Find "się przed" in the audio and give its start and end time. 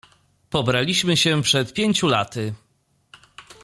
1.17-1.73